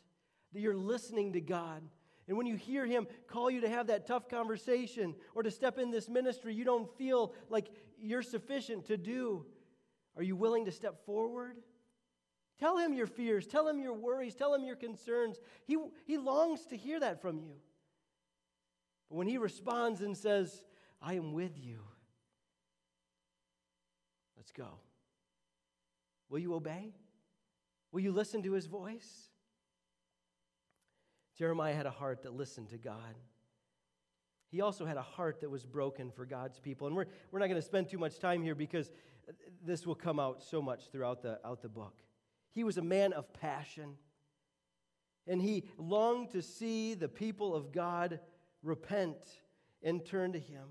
[0.52, 1.82] That you're listening to God.
[2.26, 5.78] And when you hear Him call you to have that tough conversation or to step
[5.78, 9.46] in this ministry you don't feel like you're sufficient to do,
[10.16, 11.56] are you willing to step forward?
[12.58, 15.38] Tell Him your fears, tell Him your worries, tell Him your concerns.
[15.64, 17.54] He, he longs to hear that from you.
[19.08, 20.64] But when He responds and says,
[21.00, 21.78] I am with you,
[24.36, 24.80] let's go.
[26.28, 26.94] Will you obey?
[27.92, 29.30] Will you listen to His voice?
[31.38, 33.14] Jeremiah had a heart that listened to God.
[34.50, 36.88] He also had a heart that was broken for God's people.
[36.88, 38.90] And we're, we're not going to spend too much time here because
[39.64, 41.94] this will come out so much throughout the, out the book.
[42.54, 43.94] He was a man of passion,
[45.28, 48.18] and he longed to see the people of God
[48.64, 49.18] repent
[49.80, 50.64] and turn to him.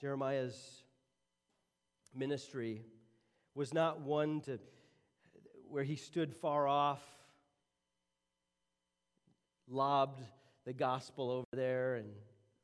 [0.00, 0.83] Jeremiah's
[2.14, 2.82] ministry
[3.54, 4.58] was not one to
[5.68, 7.02] where he stood far off,
[9.68, 10.22] lobbed
[10.64, 12.08] the gospel over there and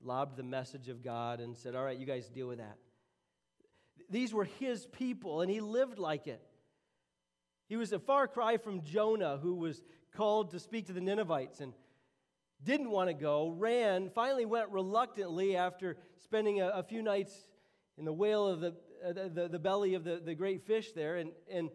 [0.03, 2.79] lobbed the message of God and said, All right, you guys deal with that.
[4.09, 6.43] These were his people, and he lived like it.
[7.69, 9.83] He was a far cry from Jonah, who was
[10.17, 11.73] called to speak to the Ninevites and
[12.65, 17.33] didn't want to go, ran, finally went reluctantly after spending a, a few nights
[17.97, 18.75] in the whale of the
[19.05, 21.17] uh, the, the belly of the, the great fish there.
[21.17, 21.71] And, and,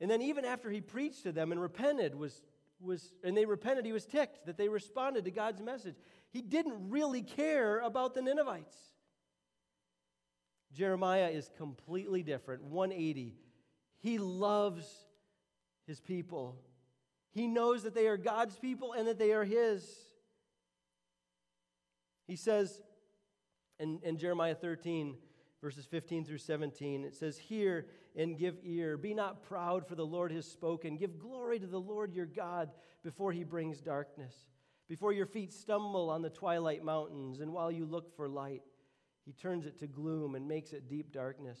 [0.00, 2.42] and then even after he preached to them and repented, was,
[2.80, 5.96] was, and they repented, he was ticked that they responded to God's message.
[6.30, 8.76] He didn't really care about the Ninevites.
[10.74, 13.36] Jeremiah is completely different, 180.
[14.00, 14.86] He loves
[15.86, 16.56] his people.
[17.30, 19.88] He knows that they are God's people and that they are his.
[22.26, 22.82] He says
[23.78, 25.16] in, in Jeremiah 13,
[25.64, 27.04] verses 15 through 17.
[27.04, 28.98] It says, Hear and give ear.
[28.98, 30.98] Be not proud, for the Lord has spoken.
[30.98, 32.68] Give glory to the Lord your God
[33.02, 34.34] before he brings darkness,
[34.90, 38.60] before your feet stumble on the twilight mountains, and while you look for light,
[39.24, 41.58] he turns it to gloom and makes it deep darkness.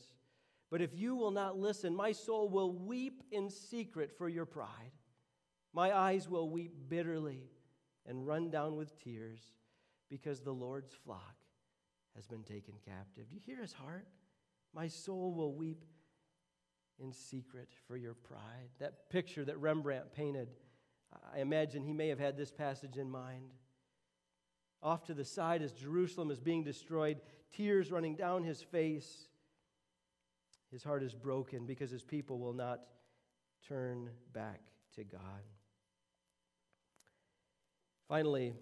[0.70, 4.92] But if you will not listen, my soul will weep in secret for your pride.
[5.72, 7.48] My eyes will weep bitterly
[8.06, 9.40] and run down with tears
[10.10, 11.36] because the Lord's flock
[12.16, 13.28] has been taken captive.
[13.28, 14.06] Do you hear his heart?
[14.74, 15.84] My soul will weep
[16.98, 18.70] in secret for your pride.
[18.78, 20.48] That picture that Rembrandt painted,
[21.34, 23.50] I imagine he may have had this passage in mind.
[24.82, 27.20] Off to the side, as Jerusalem is being destroyed,
[27.52, 29.28] tears running down his face.
[30.70, 32.80] His heart is broken because his people will not
[33.66, 34.60] turn back
[34.96, 35.42] to God.
[38.08, 38.54] Finally,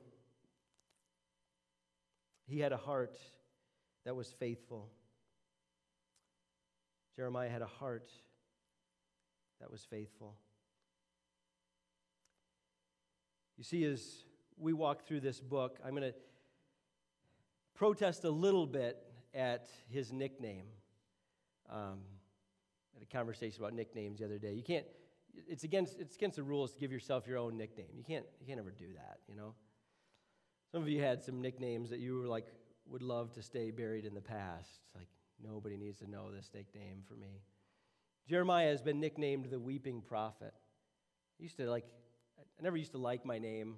[2.47, 3.17] he had a heart
[4.05, 4.89] that was faithful.
[7.17, 8.11] Jeremiah had a heart
[9.61, 10.35] that was faithful.
[13.57, 14.25] You see, as
[14.59, 16.15] we walk through this book, I'm going to
[17.75, 18.99] protest a little bit
[19.35, 20.67] at his nickname.
[21.71, 22.01] Um,
[22.95, 24.53] I had a conversation about nicknames the other day.
[24.53, 24.87] You can't,
[25.49, 27.87] it's against, it's against the rules to give yourself your own nickname.
[27.95, 29.55] You can't, you can't ever do that, you know?
[30.73, 32.47] Some of you had some nicknames that you were like,
[32.87, 34.81] would love to stay buried in the past.
[34.95, 35.09] Like,
[35.43, 37.43] nobody needs to know this nickname for me.
[38.29, 40.53] Jeremiah has been nicknamed the weeping prophet.
[41.39, 41.85] I used to like,
[42.39, 43.77] I never used to like my name.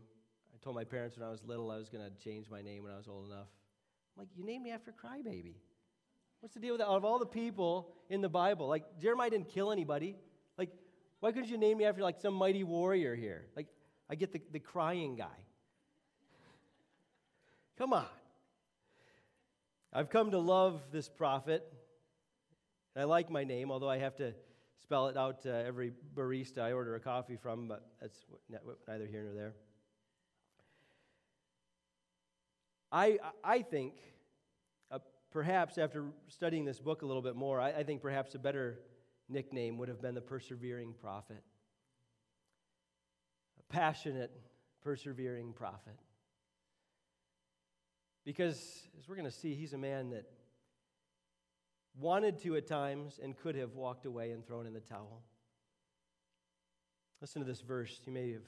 [0.52, 2.82] I told my parents when I was little I was going to change my name
[2.82, 3.48] when I was old enough.
[4.16, 5.56] I'm like, you named me after Crybaby.
[6.40, 6.88] What's the deal with that?
[6.88, 10.16] Out of all the people in the Bible, like Jeremiah didn't kill anybody.
[10.58, 10.70] Like,
[11.20, 13.46] why couldn't you name me after like some mighty warrior here?
[13.56, 13.68] Like,
[14.10, 15.24] I get the, the crying guy.
[17.78, 18.06] Come on.
[19.96, 21.62] I've come to love this prophet.
[22.96, 24.34] and I like my name, although I have to
[24.82, 28.18] spell it out to every barista I order a coffee from, but that's
[28.88, 29.54] neither here nor there.
[32.90, 33.94] I, I think
[34.90, 34.98] uh,
[35.30, 38.80] perhaps after studying this book a little bit more, I, I think perhaps a better
[39.28, 41.42] nickname would have been the persevering prophet.
[43.60, 44.32] A passionate,
[44.82, 45.98] persevering prophet.
[48.24, 50.24] Because, as we're going to see, he's a man that
[51.98, 55.22] wanted to at times and could have walked away and thrown in the towel.
[57.20, 58.00] Listen to this verse.
[58.06, 58.42] You may have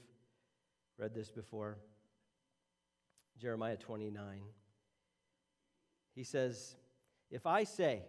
[0.98, 1.78] read this before
[3.38, 4.42] Jeremiah 29.
[6.14, 6.74] He says,
[7.30, 8.02] If I say,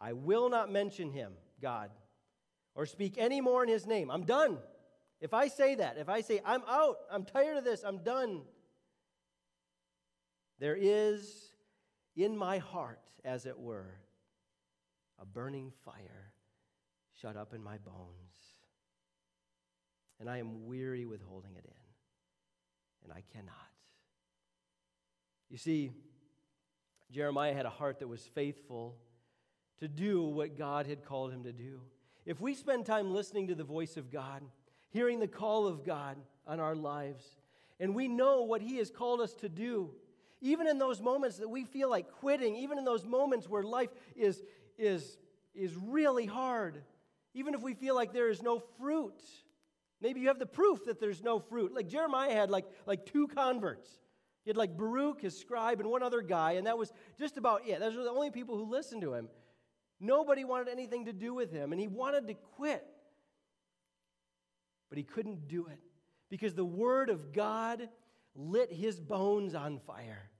[0.00, 1.90] I will not mention him, God,
[2.74, 4.58] or speak any more in his name, I'm done.
[5.20, 8.42] If I say that, if I say, I'm out, I'm tired of this, I'm done,
[10.58, 11.52] there is
[12.16, 14.00] in my heart, as it were,
[15.20, 16.32] a burning fire
[17.20, 18.54] shut up in my bones.
[20.20, 23.54] And I am weary with holding it in, and I cannot.
[25.48, 25.92] You see,
[27.10, 28.96] Jeremiah had a heart that was faithful
[29.78, 31.80] to do what God had called him to do.
[32.26, 34.42] If we spend time listening to the voice of God,
[34.90, 37.24] hearing the call of God on our lives,
[37.80, 39.90] and we know what He has called us to do,
[40.40, 43.90] even in those moments that we feel like quitting, even in those moments where life
[44.16, 44.42] is,
[44.76, 45.18] is,
[45.54, 46.82] is really hard,
[47.34, 49.20] even if we feel like there is no fruit,
[50.00, 51.74] maybe you have the proof that there's no fruit.
[51.74, 53.88] Like Jeremiah had like, like two converts.
[54.44, 57.66] He had like Baruch, his scribe, and one other guy, and that was just about
[57.66, 57.80] it.
[57.80, 59.28] Those were the only people who listened to him.
[60.00, 62.86] Nobody wanted anything to do with him, and he wanted to quit.
[64.88, 65.80] But he couldn't do it
[66.30, 67.88] because the word of God
[68.34, 70.30] lit his bones on fire.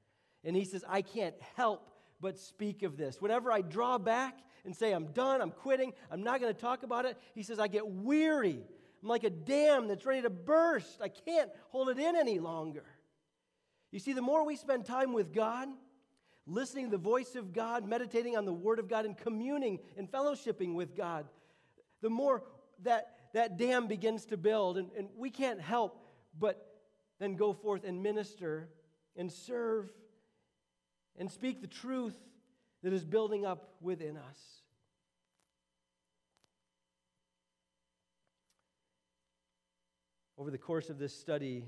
[0.44, 3.20] And he says, I can't help but speak of this.
[3.20, 6.82] Whenever I draw back and say, I'm done, I'm quitting, I'm not going to talk
[6.82, 8.60] about it, he says, I get weary.
[9.02, 11.00] I'm like a dam that's ready to burst.
[11.00, 12.84] I can't hold it in any longer.
[13.90, 15.68] You see, the more we spend time with God,
[16.46, 20.10] listening to the voice of God, meditating on the Word of God, and communing and
[20.10, 21.26] fellowshipping with God,
[22.02, 22.42] the more
[22.82, 24.78] that, that dam begins to build.
[24.78, 26.04] And, and we can't help
[26.38, 26.67] but
[27.18, 28.68] then go forth and minister
[29.16, 29.90] and serve
[31.16, 32.16] and speak the truth
[32.82, 34.38] that is building up within us.
[40.38, 41.64] Over the course of this study,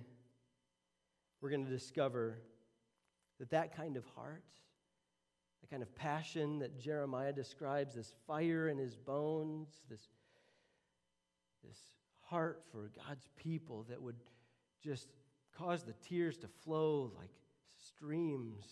[1.40, 2.38] we're going to discover
[3.40, 4.44] that that kind of heart,
[5.60, 10.06] the kind of passion that Jeremiah describes, this fire in his bones, this,
[11.66, 11.78] this
[12.20, 14.16] heart for God's people that would
[14.84, 15.08] just
[15.60, 17.30] cause the tears to flow like
[17.86, 18.64] streams.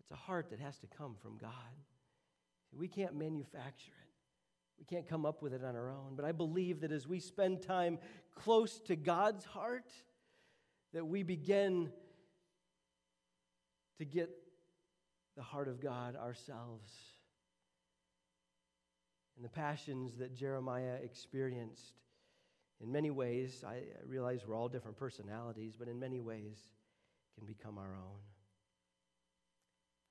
[0.00, 1.50] It's a heart that has to come from God.
[2.72, 4.10] We can't manufacture it.
[4.78, 6.14] We can't come up with it on our own.
[6.16, 7.98] But I believe that as we spend time
[8.34, 9.92] close to God's heart,
[10.94, 11.90] that we begin
[13.98, 14.30] to get
[15.36, 16.90] the heart of God ourselves.
[19.36, 22.00] And the passions that Jeremiah experienced,
[22.82, 26.58] in many ways, I realize we're all different personalities, but in many ways
[27.36, 28.18] can become our own.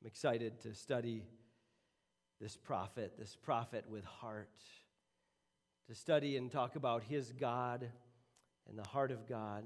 [0.02, 1.24] I'm excited to study
[2.40, 4.50] this prophet, this prophet with heart,
[5.88, 7.90] to study and talk about his God
[8.68, 9.66] and the heart of God,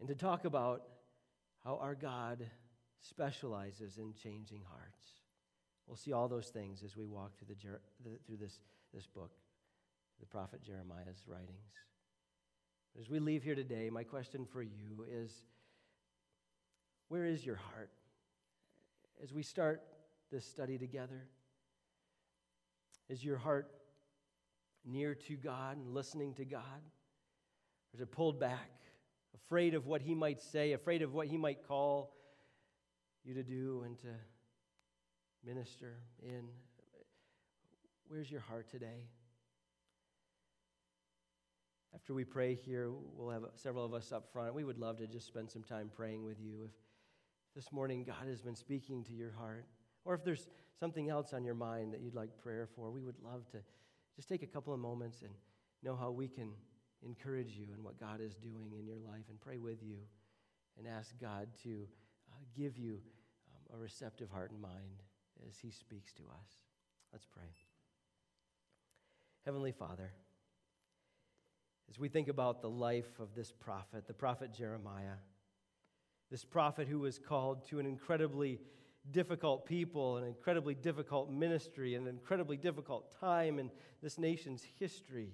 [0.00, 0.82] and to talk about
[1.62, 2.46] how our God
[3.00, 5.04] specializes in changing hearts.
[5.86, 7.54] We'll see all those things as we walk through,
[8.02, 8.58] the, through this,
[8.92, 9.30] this book,
[10.20, 11.72] the prophet Jeremiah's writings.
[12.98, 15.30] As we leave here today, my question for you is
[17.08, 17.90] where is your heart?
[19.22, 19.82] As we start
[20.32, 21.26] this study together,
[23.08, 23.70] is your heart
[24.84, 26.62] near to God and listening to God?
[26.62, 28.70] Or is it pulled back,
[29.34, 32.12] afraid of what He might say, afraid of what He might call
[33.24, 34.08] you to do and to
[35.44, 36.48] minister in?
[38.08, 39.08] Where's your heart today?
[41.96, 44.54] After we pray here, we'll have several of us up front.
[44.54, 46.64] We would love to just spend some time praying with you.
[46.66, 46.70] If
[47.54, 49.64] this morning God has been speaking to your heart,
[50.04, 50.46] or if there's
[50.78, 53.58] something else on your mind that you'd like prayer for, we would love to
[54.14, 55.30] just take a couple of moments and
[55.82, 56.50] know how we can
[57.02, 59.96] encourage you and what God is doing in your life and pray with you
[60.76, 61.88] and ask God to
[62.30, 63.00] uh, give you
[63.54, 65.02] um, a receptive heart and mind
[65.48, 66.58] as He speaks to us.
[67.10, 67.54] Let's pray.
[69.46, 70.12] Heavenly Father,
[71.90, 75.16] as we think about the life of this prophet, the prophet Jeremiah,
[76.30, 78.60] this prophet who was called to an incredibly
[79.12, 83.70] difficult people, an incredibly difficult ministry, an incredibly difficult time in
[84.02, 85.32] this nation's history.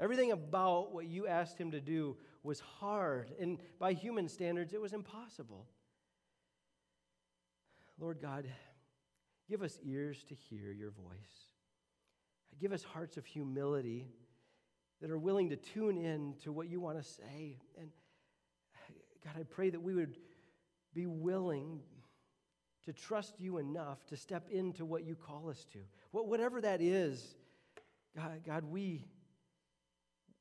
[0.00, 4.80] Everything about what you asked him to do was hard, and by human standards, it
[4.80, 5.66] was impossible.
[8.00, 8.46] Lord God,
[9.48, 11.52] give us ears to hear your voice.
[12.60, 14.08] Give us hearts of humility
[15.00, 17.58] that are willing to tune in to what you want to say.
[17.78, 17.90] And
[19.24, 20.16] God, I pray that we would
[20.94, 21.80] be willing
[22.84, 25.78] to trust you enough to step into what you call us to.
[26.12, 27.34] Whatever that is,
[28.16, 29.06] God, God we,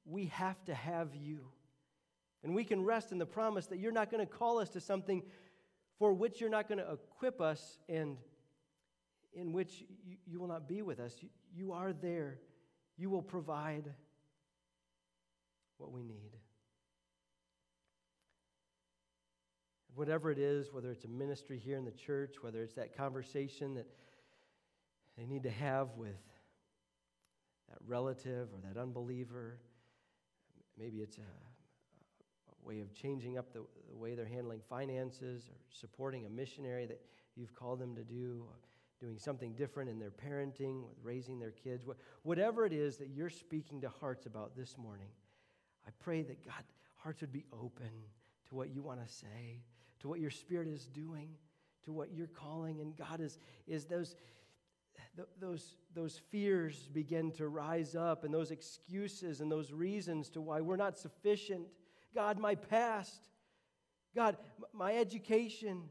[0.06, 1.39] we have to have you.
[2.43, 4.82] And we can rest in the promise that you're not going to call us to
[4.82, 5.24] something
[5.97, 8.18] for which you're not going to equip us and
[9.34, 11.16] in which you, you will not be with us.
[11.22, 12.39] You, you are there.
[12.97, 13.93] You will provide
[15.78, 16.38] what we need.
[19.95, 23.76] whatever it is, whether it's a ministry here in the church, whether it's that conversation
[23.76, 23.88] that
[25.17, 26.21] they need to have with
[27.69, 29.59] that relative or that unbeliever,
[30.78, 35.55] maybe it's a, a way of changing up the, the, way they're handling finances or
[35.69, 37.01] supporting a missionary that
[37.36, 38.43] you've called them to do,
[38.99, 41.86] doing something different in their parenting, with raising their kids,
[42.24, 45.09] whatever it is that you're speaking to hearts about this morning,
[45.88, 46.63] I pray that God,
[46.95, 47.91] hearts would be open
[48.49, 49.63] to what you want to say
[50.03, 51.29] to what your spirit is doing,
[51.86, 52.81] to what you're calling.
[52.81, 54.17] And God is, is those,
[55.39, 60.59] those, those fears begin to rise up and those excuses and those reasons to why
[60.59, 61.67] we're not sufficient.
[62.13, 63.29] God, my past.
[64.13, 64.36] God,
[64.73, 65.84] my education.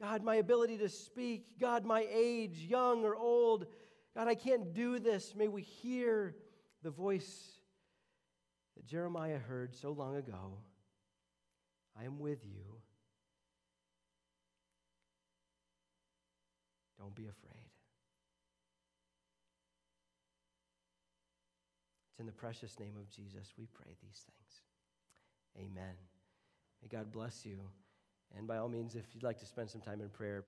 [0.00, 1.60] God, my ability to speak.
[1.60, 3.66] God, my age, young or old.
[4.16, 5.32] God, I can't do this.
[5.36, 6.34] May we hear
[6.82, 7.55] the voice
[8.86, 10.58] Jeremiah heard so long ago.
[11.98, 12.64] I am with you.
[16.98, 17.70] Don't be afraid.
[22.10, 24.62] It's in the precious name of Jesus we pray these things.
[25.58, 25.94] Amen.
[26.82, 27.58] May God bless you.
[28.36, 30.44] And by all means, if you'd like to spend some time in prayer,